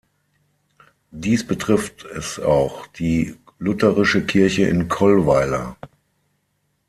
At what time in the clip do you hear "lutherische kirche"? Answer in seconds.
3.59-4.65